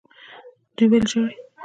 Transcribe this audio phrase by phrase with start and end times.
[0.75, 1.35] دوی ولې ژاړي.